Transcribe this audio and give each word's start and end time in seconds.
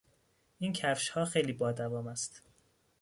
این 0.59 0.73
کفشها 0.73 1.25
خیلی 1.25 1.53
با 1.53 1.71
دوام 1.71 2.07
است. 2.07 2.41